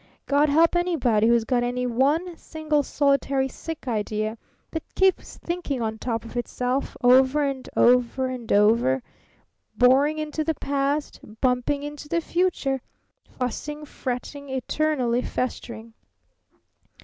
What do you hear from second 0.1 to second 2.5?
God help anybody who's got any one